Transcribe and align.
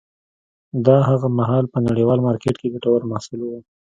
دا 0.85 0.97
هغه 1.09 1.27
مهال 1.39 1.65
په 1.73 1.79
نړیوال 1.87 2.19
مارکېت 2.27 2.55
کې 2.59 2.73
ګټور 2.73 3.01
محصول 3.11 3.39
و. 3.43 3.49